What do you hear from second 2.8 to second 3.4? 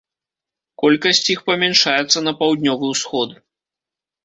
ўсход.